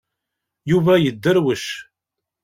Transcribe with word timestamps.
Yuba 0.71 0.93
yedderwec. 0.97 1.65